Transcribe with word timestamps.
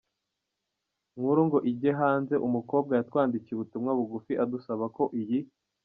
nkuru 1.17 1.41
ngo 1.47 1.57
ijye 1.71 1.91
hanze, 1.99 2.33
umukobwa 2.47 2.91
yatwandikiye 2.99 3.53
ubutumwa 3.55 3.91
bugufi 3.97 4.33
adusaba 4.43 4.85
ko 4.97 5.03
iyi. 5.21 5.39